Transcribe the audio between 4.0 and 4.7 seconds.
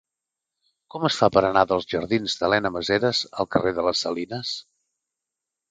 Salines?